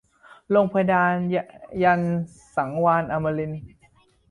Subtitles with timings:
[0.53, 1.13] ลงเพดาน
[1.83, 2.19] ยันต์
[2.55, 3.63] สังวาลอัมรินทร์